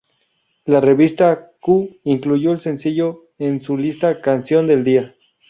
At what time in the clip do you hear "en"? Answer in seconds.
3.37-3.61